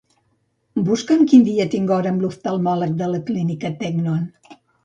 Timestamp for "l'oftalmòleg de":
2.25-3.13